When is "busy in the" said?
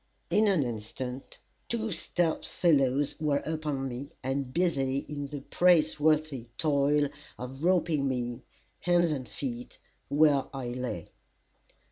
4.51-5.41